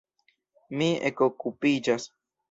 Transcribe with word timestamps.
Mi 0.81 0.87
ekokupiĝas. 1.09 2.09